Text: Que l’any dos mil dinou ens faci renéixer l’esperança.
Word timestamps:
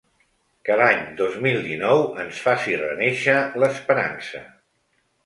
Que 0.67 0.77
l’any 0.79 1.01
dos 1.19 1.35
mil 1.43 1.59
dinou 1.67 2.01
ens 2.23 2.39
faci 2.45 2.73
renéixer 2.81 3.37
l’esperança. 3.65 4.43